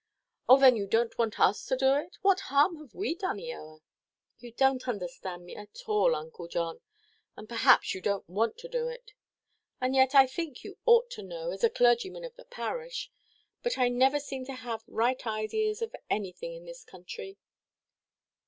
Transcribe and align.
"Oh, 0.49 0.57
then 0.59 0.75
you 0.77 0.87
donʼt 0.87 1.19
want 1.19 1.39
us 1.39 1.63
to 1.67 1.77
do 1.77 1.93
it. 1.93 2.17
What 2.23 2.39
harm 2.49 2.77
have 2.77 2.95
we 2.95 3.13
done, 3.13 3.37
Eoa?" 3.37 3.81
"You 4.39 4.51
donʼt 4.51 4.87
understand 4.87 5.45
me 5.45 5.55
at 5.55 5.77
all, 5.85 6.15
Uncle 6.15 6.47
John. 6.47 6.81
And 7.37 7.47
perhaps 7.47 7.93
you 7.93 8.01
donʼt 8.01 8.27
want 8.27 8.57
to 8.57 8.67
do 8.67 8.87
it. 8.87 9.13
And 9.79 9.93
yet 9.93 10.15
I 10.15 10.23
did 10.25 10.31
think 10.31 10.53
that 10.55 10.63
you 10.63 10.77
ought 10.87 11.11
to 11.11 11.21
know, 11.21 11.51
as 11.51 11.61
the 11.61 11.69
clergyman 11.69 12.23
of 12.25 12.35
the 12.35 12.45
parish. 12.45 13.11
But 13.61 13.77
I 13.77 13.89
never 13.89 14.19
seem 14.19 14.43
to 14.45 14.53
have 14.55 14.81
right 14.87 15.23
ideas 15.27 15.83
of 15.83 15.95
anything 16.09 16.55
in 16.55 16.65
this 16.65 16.83
country!" 16.83 17.37